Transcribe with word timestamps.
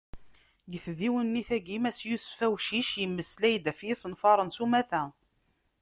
Deg 0.71 0.81
tdiwennit-agi, 0.85 1.77
mass 1.81 1.99
Yusef 2.09 2.39
Awcic, 2.45 2.89
yemmeslay-d 3.01 3.65
ɣef 3.69 3.79
yisenfaren 3.87 4.53
s 4.55 4.57
umata. 4.65 5.03